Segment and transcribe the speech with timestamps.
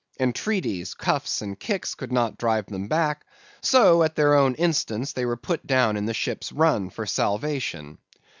[0.19, 3.23] Entreaties, cuffs, and kicks could not drive them back,
[3.61, 7.99] so at their own instance they were put down in the ship's run for salvation.